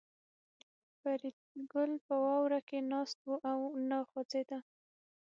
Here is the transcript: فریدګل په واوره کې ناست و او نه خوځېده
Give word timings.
فریدګل 0.99 1.91
په 2.07 2.13
واوره 2.23 2.59
کې 2.67 2.79
ناست 2.91 3.19
و 3.29 3.33
او 3.51 3.59
نه 3.89 3.99
خوځېده 4.09 4.59